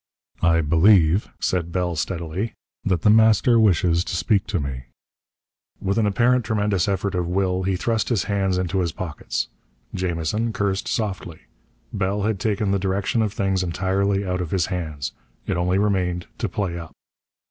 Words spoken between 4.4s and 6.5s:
to me." With an apparent